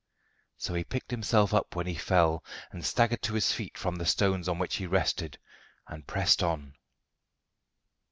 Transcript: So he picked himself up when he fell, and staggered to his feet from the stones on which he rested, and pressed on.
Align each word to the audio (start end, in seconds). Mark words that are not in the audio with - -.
So 0.57 0.73
he 0.73 0.83
picked 0.83 1.11
himself 1.11 1.53
up 1.53 1.75
when 1.75 1.85
he 1.85 1.93
fell, 1.93 2.43
and 2.71 2.83
staggered 2.83 3.21
to 3.21 3.35
his 3.35 3.51
feet 3.51 3.77
from 3.77 3.97
the 3.97 4.05
stones 4.07 4.49
on 4.49 4.57
which 4.57 4.77
he 4.77 4.87
rested, 4.87 5.37
and 5.87 6.07
pressed 6.07 6.41
on. 6.41 6.73